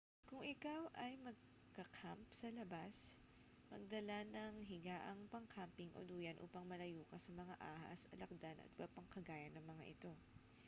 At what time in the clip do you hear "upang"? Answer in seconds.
6.45-6.65